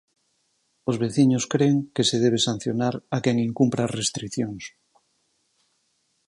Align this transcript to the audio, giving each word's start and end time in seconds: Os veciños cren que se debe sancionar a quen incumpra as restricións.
Os 0.89 0.95
veciños 1.03 1.43
cren 1.53 1.75
que 1.95 2.03
se 2.09 2.17
debe 2.23 2.39
sancionar 2.47 2.93
a 3.15 3.17
quen 3.23 3.37
incumpra 3.49 3.81
as 3.87 3.95
restricións. 3.99 4.63